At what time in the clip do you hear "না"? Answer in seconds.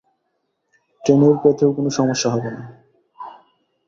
2.55-2.63